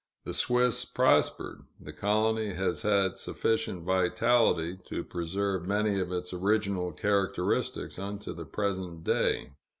[0.23, 1.61] The Swiss prospered.
[1.79, 8.45] The colony has had sufficient vitality to preserve many of its original characteristics unto the
[8.45, 9.51] present day.